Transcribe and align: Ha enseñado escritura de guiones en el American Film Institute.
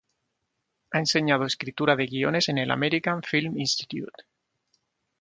Ha 0.89 0.97
enseñado 0.97 1.45
escritura 1.45 1.95
de 1.95 2.07
guiones 2.07 2.49
en 2.49 2.57
el 2.57 2.71
American 2.71 3.21
Film 3.21 3.55
Institute. 3.55 4.23